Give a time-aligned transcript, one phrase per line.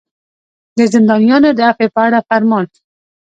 [0.77, 2.65] د زندانیانو د عفوې په اړه فرمان.